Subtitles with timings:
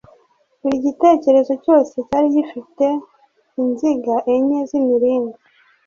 [0.61, 2.85] Buri gitereko cyose cyari gifite
[3.61, 5.37] inziga enye z’imiringa